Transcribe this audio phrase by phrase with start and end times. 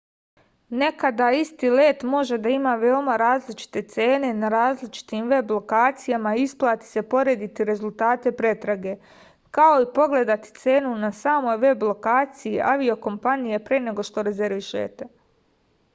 [0.81, 6.89] nekada isti let može da ima veoma različite cene na različitim veb lokacijama i isplati
[6.95, 8.93] se porediti rezultate pretrage
[9.59, 15.09] kao i pogledati cenu na samoj veb lokaciji aviokompanije pre nego što rezervišete